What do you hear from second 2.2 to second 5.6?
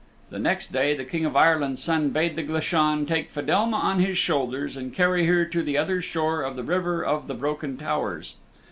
the Glashan take Fedelma on his shoulders and carry her